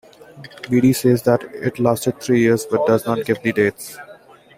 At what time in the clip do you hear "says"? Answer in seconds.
0.95-1.21